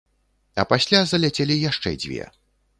[0.63, 2.35] А пасля заляцелі яшчэ дзве.